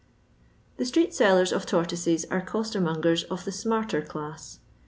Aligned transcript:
The 0.77 0.85
street 0.87 1.13
sellers 1.13 1.51
of 1.53 1.67
tortoises 1.67 2.25
are 2.31 2.41
costermongers 2.43 3.21
of 3.25 3.45
the 3.45 3.51
smarter 3.51 4.01
class. 4.01 4.57